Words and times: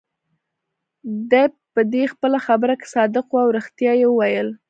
دی 1.31 1.43
په 1.73 1.81
دې 1.93 2.03
خپله 2.13 2.37
خبره 2.45 2.73
کې 2.79 2.87
صادق 2.95 3.25
وو، 3.29 3.39
او 3.45 3.53
ريښتیا 3.55 3.91
يې 4.01 4.07
ویل. 4.11 4.49